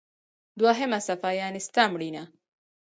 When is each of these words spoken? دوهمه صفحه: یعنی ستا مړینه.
دوهمه 0.59 0.99
صفحه: 1.07 1.31
یعنی 1.41 1.59
ستا 1.67 1.83
مړینه. 1.93 2.23